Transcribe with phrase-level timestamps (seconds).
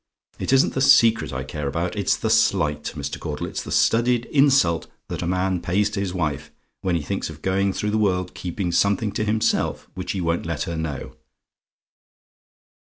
[0.39, 3.19] It isn't the secret I care about: it's the slight, Mr.
[3.19, 6.49] Caudle; it's the studied insult that a man pays to his wife,
[6.81, 10.47] when he thinks of going through the world keeping something to himself which he won't
[10.47, 11.13] let her know.